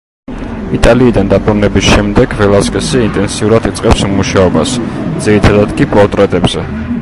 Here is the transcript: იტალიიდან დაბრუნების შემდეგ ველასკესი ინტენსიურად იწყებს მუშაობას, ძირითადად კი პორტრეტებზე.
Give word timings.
იტალიიდან 0.77 1.27
დაბრუნების 1.33 1.89
შემდეგ 1.89 2.33
ველასკესი 2.39 3.03
ინტენსიურად 3.09 3.69
იწყებს 3.73 4.03
მუშაობას, 4.15 4.75
ძირითადად 5.27 5.77
კი 5.83 5.89
პორტრეტებზე. 5.97 6.67